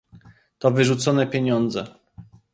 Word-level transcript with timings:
To 0.59 0.69
wyrzucone 0.71 1.27
pieniądze 1.27 1.95